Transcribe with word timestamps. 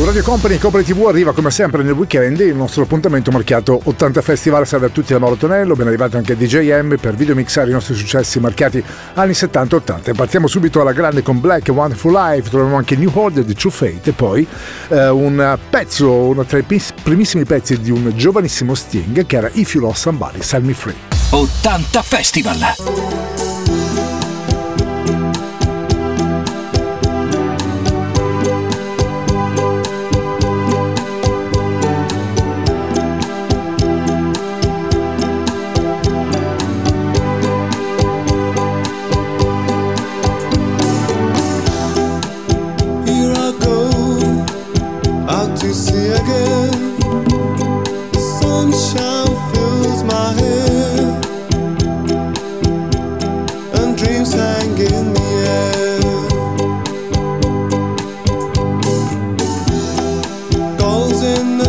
Su 0.00 0.06
Radio 0.06 0.22
Company 0.22 0.56
Company 0.56 0.82
TV 0.82 1.04
arriva 1.06 1.32
come 1.32 1.50
sempre 1.50 1.82
nel 1.82 1.92
weekend 1.92 2.40
il 2.40 2.54
nostro 2.54 2.84
appuntamento 2.84 3.30
marchiato 3.30 3.78
80 3.84 4.22
Festival. 4.22 4.66
Salve 4.66 4.86
a 4.86 4.88
tutti 4.88 5.12
da 5.12 5.18
Mauro 5.18 5.34
Tonello, 5.34 5.74
ben 5.74 5.88
arrivato 5.88 6.16
anche 6.16 6.32
a 6.32 6.36
DJM 6.36 6.96
per 6.96 7.14
videomixare 7.14 7.68
i 7.68 7.72
nostri 7.72 7.94
successi 7.94 8.40
marchiati 8.40 8.82
anni 9.14 9.32
70-80. 9.32 10.14
Partiamo 10.14 10.46
subito 10.46 10.80
alla 10.80 10.92
grande 10.92 11.20
con 11.20 11.38
Black 11.38 11.68
Wonderful 11.68 12.12
Life, 12.12 12.48
troviamo 12.48 12.76
anche 12.76 12.96
New 12.96 13.10
Order 13.12 13.44
di 13.44 13.54
True 13.54 13.72
Fate 13.72 14.08
e 14.08 14.12
poi 14.12 14.46
eh, 14.88 15.08
un 15.08 15.58
pezzo, 15.68 16.10
uno 16.10 16.44
tra 16.44 16.56
i 16.56 16.64
primissimi 17.02 17.44
pezzi 17.44 17.78
di 17.78 17.90
un 17.90 18.10
giovanissimo 18.14 18.74
Sting 18.74 19.26
che 19.26 19.36
era 19.36 19.50
If 19.52 19.74
You 19.74 19.84
Lost 19.84 20.00
Somebody, 20.00 20.40
Set 20.40 20.62
Me 20.62 20.72
Free. 20.72 20.96
80 21.28 22.02
Festival! 22.02 23.39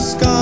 Radio 0.02 0.41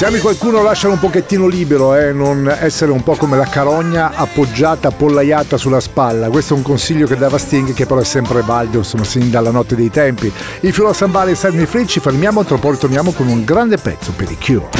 Se 0.00 0.06
ami 0.06 0.18
qualcuno 0.18 0.62
lascialo 0.62 0.94
un 0.94 0.98
pochettino 0.98 1.46
libero, 1.46 1.94
eh, 1.94 2.10
non 2.14 2.48
essere 2.48 2.90
un 2.90 3.02
po' 3.02 3.16
come 3.16 3.36
la 3.36 3.44
carogna 3.44 4.12
appoggiata, 4.14 4.88
appollaiata 4.88 5.58
sulla 5.58 5.78
spalla. 5.78 6.30
Questo 6.30 6.54
è 6.54 6.56
un 6.56 6.62
consiglio 6.62 7.06
che 7.06 7.18
dava 7.18 7.36
Sting 7.36 7.74
che 7.74 7.84
però 7.84 8.00
è 8.00 8.04
sempre 8.04 8.40
valido, 8.40 8.78
insomma, 8.78 9.04
sin 9.04 9.28
dalla 9.28 9.50
notte 9.50 9.76
dei 9.76 9.90
tempi. 9.90 10.32
Il 10.60 10.72
filo 10.72 10.94
sambale 10.94 11.34
sta 11.34 11.50
nei 11.50 11.66
free, 11.66 11.86
ci 11.86 12.00
fermiamo, 12.00 12.42
tra 12.44 12.56
poco 12.56 12.70
ritorniamo 12.70 13.12
con 13.12 13.28
un 13.28 13.44
grande 13.44 13.76
pezzo 13.76 14.12
per 14.16 14.30
i 14.30 14.38
Cure. 14.42 14.70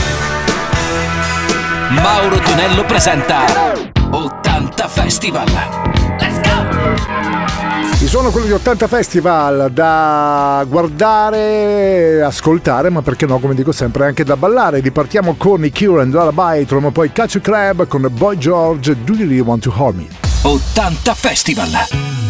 Mauro 1.90 2.38
Tonello 2.38 2.84
presenta 2.86 3.44
80 4.12 4.88
Festival. 4.88 5.48
Let's! 6.18 6.39
Ci 7.96 8.06
sono 8.06 8.30
quelli 8.30 8.46
di 8.46 8.52
80 8.52 8.88
Festival 8.88 9.70
da 9.72 10.64
guardare, 10.66 12.22
ascoltare, 12.22 12.88
ma 12.88 13.02
perché 13.02 13.26
no, 13.26 13.38
come 13.38 13.54
dico 13.54 13.72
sempre, 13.72 14.06
anche 14.06 14.24
da 14.24 14.36
ballare. 14.36 14.80
Ripartiamo 14.80 15.34
con 15.36 15.64
i 15.64 15.70
Cure 15.70 16.02
and 16.02 16.12
Lullaby, 16.12 16.64
troviamo 16.64 16.92
poi 16.92 17.12
Catch 17.12 17.40
Crab 17.40 17.86
con 17.86 18.08
Boy 18.10 18.38
George, 18.38 18.96
Do 19.04 19.12
You 19.12 19.28
Really 19.28 19.40
Want 19.40 19.62
to 19.64 19.72
Harm 19.76 19.96
Me? 19.96 20.08
80 20.42 21.14
Festival! 21.14 22.29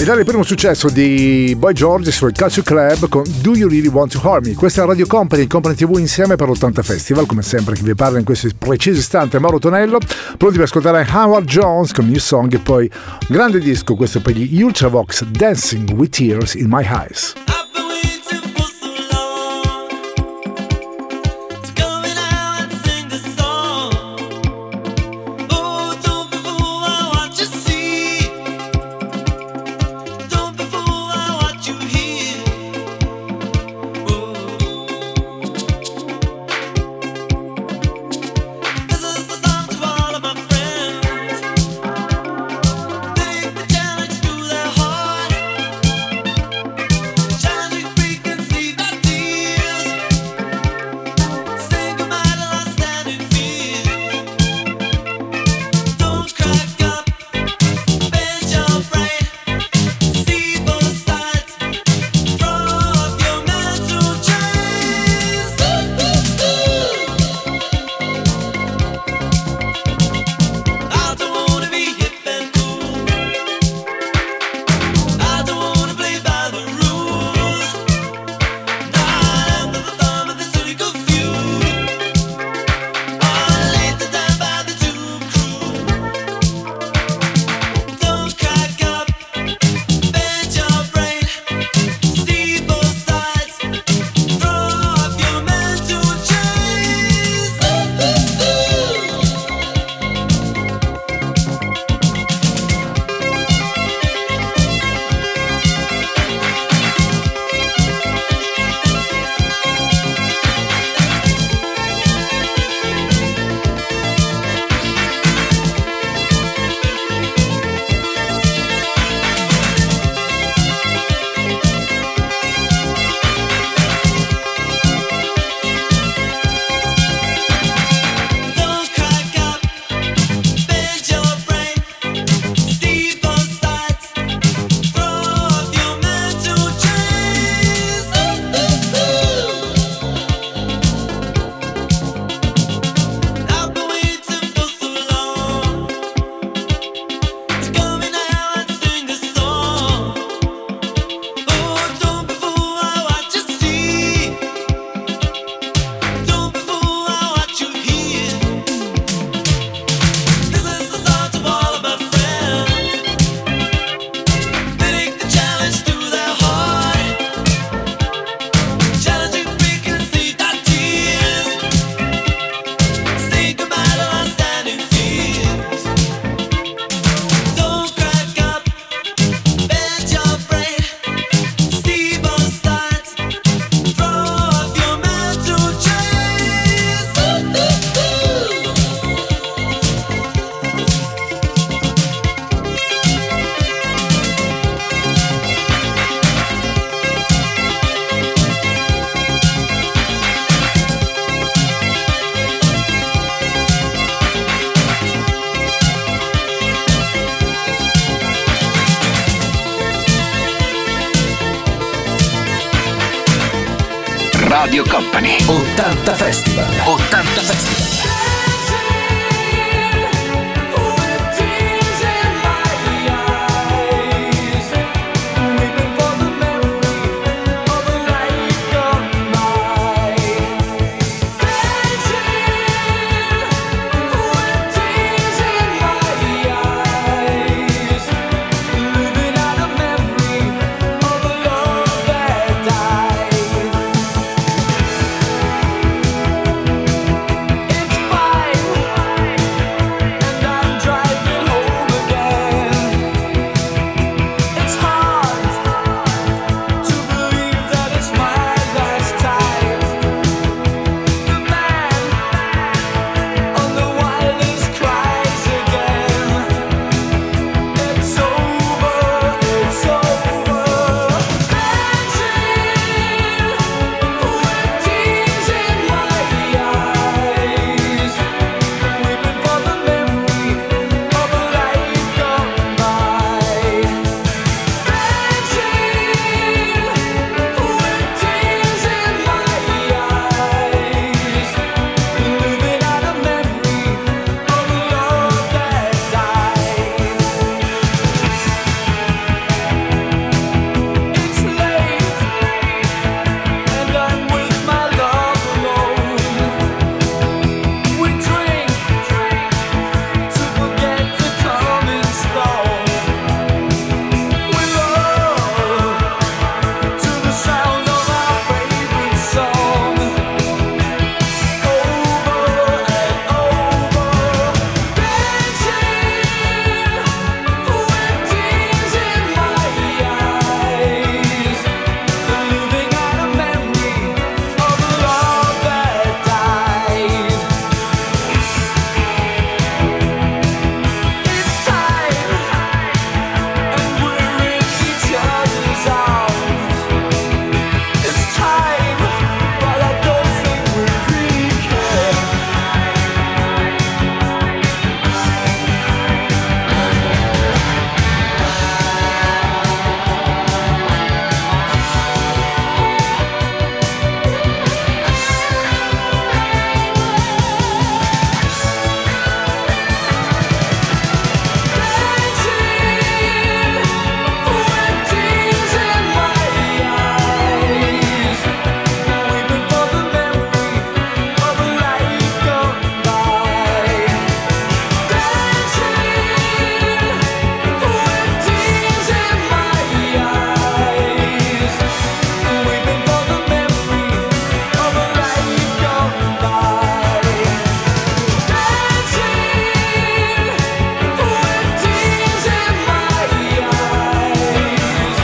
Il 0.00 0.24
primo 0.24 0.42
successo 0.42 0.88
di 0.88 1.54
Boy 1.58 1.74
George 1.74 2.10
sul 2.10 2.32
Culture 2.34 2.62
Club 2.62 3.10
con 3.10 3.22
Do 3.42 3.54
You 3.54 3.68
Really 3.68 3.88
Want 3.88 4.18
to 4.18 4.26
Harm 4.26 4.46
Me? 4.46 4.54
Questa 4.54 4.82
è 4.82 4.86
Radio 4.86 5.06
Company, 5.06 5.46
Company 5.46 5.74
TV 5.74 5.98
insieme 5.98 6.36
per 6.36 6.48
l'80 6.48 6.82
Festival, 6.82 7.26
come 7.26 7.42
sempre 7.42 7.74
chi 7.74 7.82
vi 7.82 7.94
parla 7.94 8.18
in 8.18 8.24
questo 8.24 8.48
preciso 8.56 8.98
istante 8.98 9.38
Mauro 9.38 9.58
Tonello, 9.58 9.98
pronti 10.38 10.56
per 10.56 10.64
ascoltare 10.64 11.06
Howard 11.12 11.46
Jones 11.46 11.92
con 11.92 12.06
New 12.06 12.16
Song 12.16 12.50
e 12.54 12.58
poi 12.60 12.90
grande 13.28 13.58
disco 13.58 13.94
questo 13.94 14.22
per 14.22 14.36
gli 14.36 14.62
Ultravox 14.62 15.24
Dancing 15.24 15.90
with 15.90 16.16
Tears 16.16 16.54
in 16.54 16.68
My 16.70 16.82
Eyes. 16.82 17.59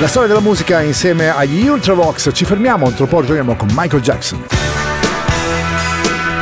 La 0.06 0.12
storia 0.12 0.32
della 0.32 0.46
musica 0.46 0.82
insieme 0.82 1.30
agli 1.30 1.66
Ultravox. 1.66 2.30
Ci 2.32 2.44
fermiamo, 2.44 2.92
tra 2.92 3.06
poco 3.06 3.24
torniamo 3.24 3.56
con 3.56 3.66
Michael 3.72 4.02
Jackson. 4.02 4.40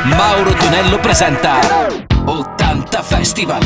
Mauro 0.03 0.53
Tonello 0.53 0.99
presenta 0.99 1.87
80 2.25 3.01
Festival. 3.01 3.65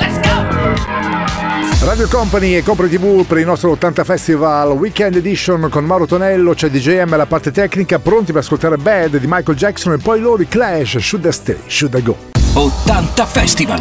Let's 0.00 0.20
go! 0.20 1.86
Radio 1.86 2.08
Company 2.08 2.56
e 2.56 2.64
Compre 2.64 2.88
TV 2.88 3.24
per 3.24 3.38
il 3.38 3.46
nostro 3.46 3.70
80 3.70 4.02
Festival 4.02 4.72
Weekend 4.72 5.14
Edition 5.14 5.68
con 5.70 5.84
Mauro 5.84 6.06
Tonello, 6.06 6.52
c'è 6.52 6.68
DJM 6.68 7.12
alla 7.12 7.26
parte 7.26 7.52
tecnica, 7.52 8.00
pronti 8.00 8.32
per 8.32 8.40
ascoltare 8.40 8.78
Bad 8.78 9.16
di 9.16 9.28
Michael 9.28 9.56
Jackson 9.56 9.92
e 9.92 9.98
poi 9.98 10.18
loro 10.18 10.42
i 10.42 10.48
Clash, 10.48 10.98
Should 10.98 11.24
I 11.24 11.32
Stay, 11.32 11.58
Should 11.68 11.94
I 11.94 12.02
Go. 12.02 12.16
80 12.54 13.26
Festival. 13.26 13.80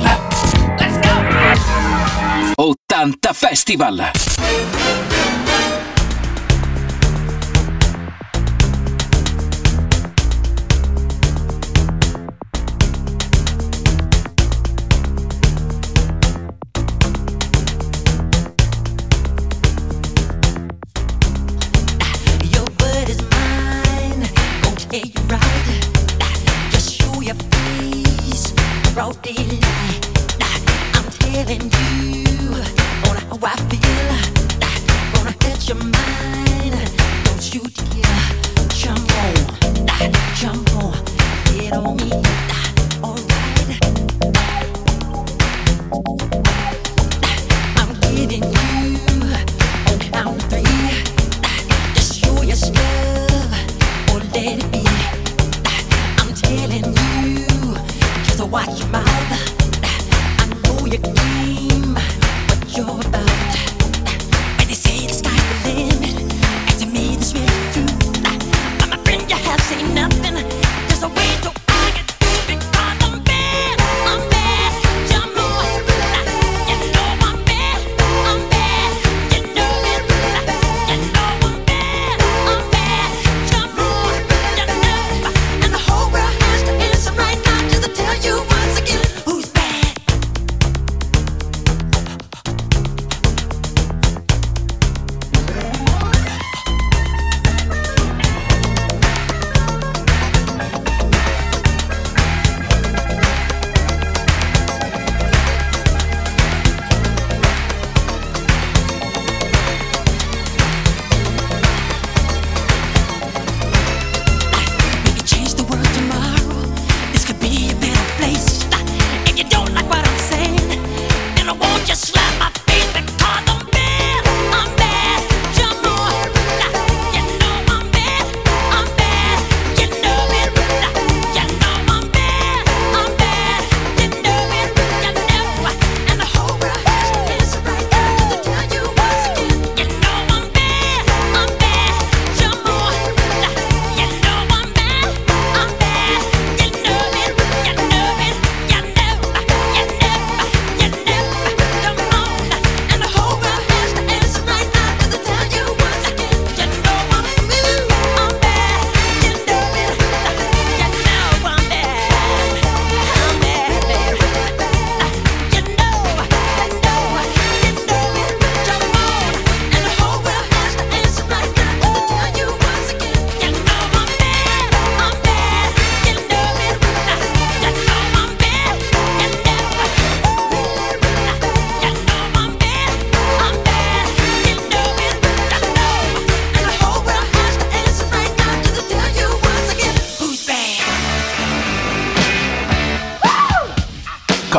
Let's 0.78 1.00
go! 1.00 1.10
80 2.56 3.34
Festival. 3.34 4.12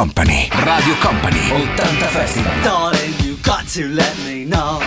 Company. 0.01 0.49
Radio 0.55 0.95
Company. 0.95 1.41
80 1.53 1.83
Festival. 2.07 2.51
Darling, 2.65 3.13
you 3.21 3.37
got 3.43 3.69
to 3.69 3.87
let 3.87 4.17
me 4.21 4.47
know. 4.47 4.81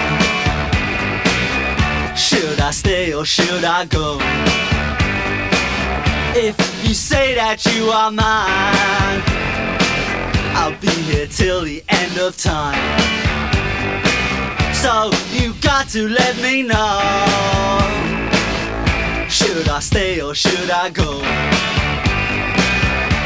Should 2.16 2.60
I 2.60 2.72
stay 2.72 3.14
or 3.14 3.24
should 3.24 3.64
I 3.64 3.86
go? 3.86 4.18
If 6.36 6.58
you 6.84 6.96
say 6.96 7.36
that 7.36 7.64
you 7.64 7.90
are 7.90 8.10
mine, 8.10 9.22
I'll 10.58 10.82
be 10.82 10.88
here 10.88 11.28
till 11.28 11.62
the 11.62 11.84
end 11.90 12.18
of 12.18 12.36
time. 12.36 12.74
So 14.74 15.12
you 15.30 15.54
got 15.62 15.90
to 15.90 16.10
let 16.10 16.38
me 16.38 16.64
know. 16.64 17.00
Should 19.30 19.70
I 19.70 19.80
stay 19.80 20.22
or 20.22 20.34
should 20.34 20.72
I 20.72 20.90
go? 20.90 21.83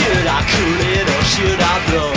Should 0.00 0.26
I 0.26 0.40
cool 0.52 0.80
it 0.96 1.06
or 1.16 1.22
should 1.32 1.60
I 1.60 1.76
blow? 1.88 2.12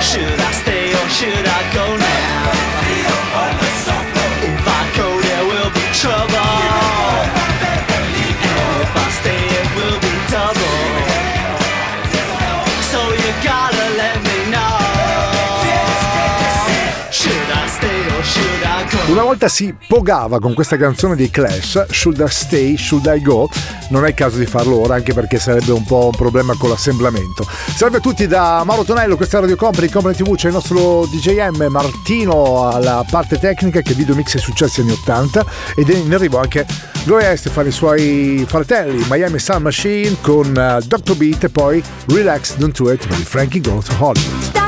Should 0.00 0.40
I 0.48 0.52
stay 0.52 0.86
or 0.94 1.08
should 1.08 1.46
I 1.46 1.60
go 1.74 1.96
now? 1.96 2.17
Una 19.08 19.22
volta 19.22 19.48
si 19.48 19.74
pogava 19.88 20.38
con 20.38 20.52
questa 20.52 20.76
canzone 20.76 21.16
dei 21.16 21.30
Clash, 21.30 21.86
Should 21.88 22.18
I 22.20 22.28
Stay, 22.28 22.76
Should 22.76 23.10
I 23.10 23.22
Go? 23.22 23.48
Non 23.88 24.04
è 24.04 24.08
il 24.08 24.14
caso 24.14 24.36
di 24.36 24.44
farlo 24.44 24.80
ora, 24.80 24.96
anche 24.96 25.14
perché 25.14 25.38
sarebbe 25.38 25.72
un 25.72 25.82
po' 25.82 26.10
un 26.12 26.16
problema 26.16 26.54
con 26.58 26.68
l'assemblamento. 26.68 27.46
Salve 27.74 27.96
a 27.96 28.00
tutti 28.00 28.26
da 28.26 28.62
Mauro 28.66 28.84
Tonello, 28.84 29.16
questa 29.16 29.38
è 29.38 29.40
Radio 29.40 29.56
Company, 29.56 29.88
Company 29.88 30.14
TV, 30.14 30.34
c'è 30.34 30.48
il 30.48 30.52
nostro 30.52 31.06
DJM 31.06 31.68
Martino 31.70 32.68
alla 32.68 33.02
parte 33.10 33.38
tecnica 33.38 33.80
che 33.80 33.94
video 33.94 34.14
mix 34.14 34.36
è 34.36 34.38
successi 34.38 34.82
anni 34.82 34.92
80 34.92 35.44
ed 35.74 35.88
è 35.88 35.96
in 35.96 36.12
arrivo 36.12 36.38
anche 36.38 36.66
Gloria 37.04 37.32
Estefan 37.32 37.64
e 37.64 37.68
i 37.68 37.72
suoi 37.72 38.44
fratelli 38.46 39.06
Miami 39.08 39.38
Sun 39.38 39.62
Machine 39.62 40.16
con 40.20 40.48
uh, 40.48 40.84
Dr. 40.86 41.16
Beat 41.16 41.44
e 41.44 41.48
poi 41.48 41.82
Relax 42.08 42.56
Don't 42.56 42.76
Do 42.76 42.92
It 42.92 43.06
per 43.06 43.16
Frankie 43.16 43.62
Go 43.62 43.80
to 43.80 43.94
Hollywood. 43.98 44.67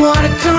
wanna 0.00 0.28
come 0.38 0.57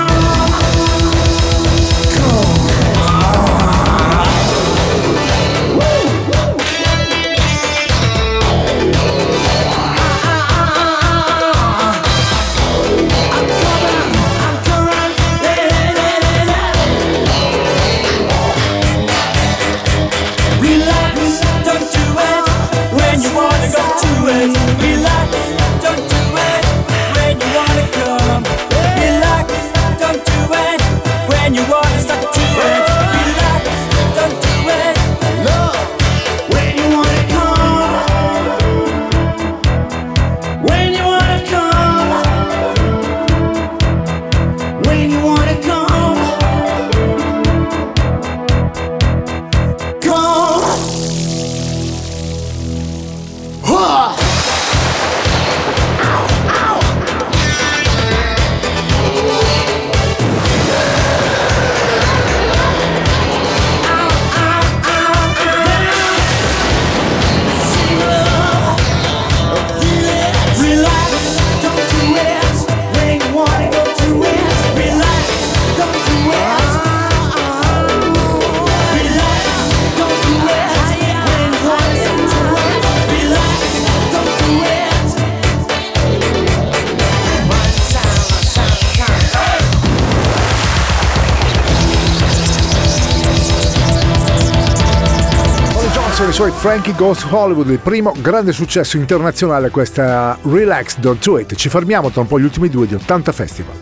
suoi 96.40 96.52
Frankie 96.52 96.94
Goes 96.94 97.26
Hollywood, 97.28 97.68
il 97.68 97.80
primo 97.80 98.14
grande 98.16 98.52
successo 98.52 98.96
internazionale 98.96 99.68
questa 99.68 100.38
Relax 100.40 100.96
Don't 100.96 101.22
Do 101.22 101.38
It. 101.38 101.54
Ci 101.54 101.68
fermiamo 101.68 102.08
tra 102.08 102.22
un 102.22 102.28
po' 102.28 102.40
gli 102.40 102.44
ultimi 102.44 102.70
due 102.70 102.86
di 102.86 102.94
80 102.94 103.30
Festival. 103.30 103.74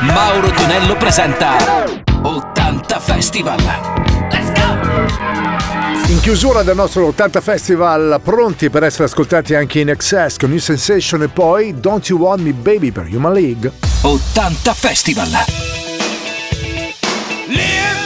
Mauro 0.00 0.48
Tonello 0.52 0.96
presenta 0.96 1.58
80 2.22 3.00
Festival. 3.00 3.58
Let's 4.30 4.52
go! 4.54 6.10
In 6.10 6.20
chiusura 6.20 6.62
del 6.62 6.74
nostro 6.74 7.04
80 7.08 7.40
Festival, 7.42 8.18
pronti 8.24 8.70
per 8.70 8.82
essere 8.82 9.04
ascoltati 9.04 9.54
anche 9.54 9.80
in 9.80 9.90
excess 9.90 10.38
con 10.38 10.48
New 10.48 10.58
Sensation 10.58 11.22
e 11.22 11.28
poi 11.28 11.78
Don't 11.78 12.08
You 12.08 12.18
Want 12.18 12.40
Me 12.40 12.54
Baby 12.54 12.92
per 12.92 13.06
Human 13.12 13.34
League. 13.34 13.70
80 14.00 14.72
Festival. 14.72 15.28
Live! 17.46 18.05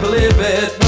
believe 0.00 0.38
it. 0.38 0.81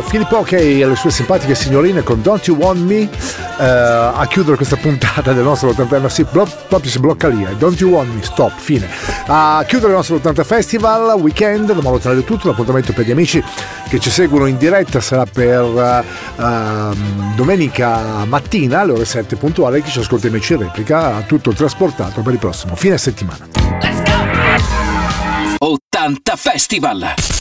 Filippo 0.00 0.38
Okey 0.38 0.80
e 0.80 0.86
le 0.86 0.96
sue 0.96 1.10
simpatiche 1.10 1.54
signorine 1.54 2.02
con 2.02 2.22
Don't 2.22 2.46
You 2.46 2.56
Want 2.56 2.80
Me 2.80 3.08
eh, 3.58 3.64
a 3.64 4.26
chiudere 4.28 4.56
questa 4.56 4.76
puntata 4.76 5.32
del 5.32 5.44
nostro 5.44 5.70
80 5.70 6.08
sì, 6.08 6.24
blo- 6.30 6.48
proprio 6.68 6.90
si 6.90 6.98
blocca 6.98 7.28
lì 7.28 7.44
eh. 7.44 7.56
Don't 7.56 7.78
You 7.78 7.90
Want 7.90 8.14
Me, 8.14 8.22
stop, 8.22 8.52
fine 8.56 8.88
a 9.26 9.64
chiudere 9.66 9.90
il 9.90 9.96
nostro 9.96 10.16
80 10.16 10.44
Festival 10.44 11.20
weekend, 11.20 11.72
domani 11.72 12.00
lo 12.02 12.12
è 12.12 12.24
tutto, 12.24 12.48
l'appuntamento 12.48 12.92
per 12.92 13.04
gli 13.04 13.10
amici 13.10 13.42
che 13.88 13.98
ci 13.98 14.10
seguono 14.10 14.46
in 14.46 14.56
diretta 14.56 15.00
sarà 15.00 15.26
per 15.26 16.04
eh, 16.36 16.42
ehm, 16.42 17.34
domenica 17.34 18.24
mattina 18.24 18.80
alle 18.80 18.92
ore 18.92 19.04
7 19.04 19.36
puntuali, 19.36 19.82
chi 19.82 19.90
ci 19.90 19.98
ascolta 19.98 20.28
invece 20.28 20.54
in 20.54 20.60
replica 20.60 21.22
tutto 21.26 21.52
trasportato 21.52 22.22
per 22.22 22.32
il 22.32 22.38
prossimo 22.38 22.74
fine 22.74 22.96
settimana 22.96 23.48
Let's 23.80 24.02
go! 24.04 24.22
80 25.64 26.36
Festival 26.36 27.32